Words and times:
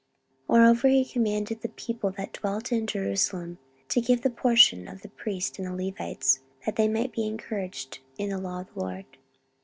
14:031:004 0.49 0.49
Moreover 0.49 0.87
he 0.87 1.05
commanded 1.05 1.61
the 1.61 1.69
people 1.69 2.09
that 2.09 2.33
dwelt 2.33 2.71
in 2.71 2.87
Jerusalem 2.87 3.59
to 3.89 4.01
give 4.01 4.23
the 4.23 4.31
portion 4.31 4.87
of 4.87 5.03
the 5.03 5.09
priests 5.09 5.59
and 5.59 5.67
the 5.67 5.75
Levites, 5.85 6.39
that 6.65 6.75
they 6.75 6.87
might 6.87 7.13
be 7.13 7.27
encouraged 7.27 7.99
in 8.17 8.29
the 8.31 8.39
law 8.39 8.61
of 8.61 8.73
the 8.73 8.79
LORD. 8.79 9.05